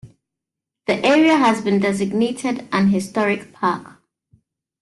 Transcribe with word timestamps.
The 0.87 0.95
area 1.05 1.35
has 1.37 1.61
been 1.61 1.79
designated 1.79 2.67
an 2.71 2.87
historic 2.89 3.53
park. 3.53 4.01